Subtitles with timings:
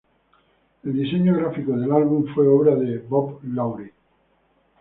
[0.83, 3.93] El diseño gráfico del álbum fue obra de Bob Lawrie.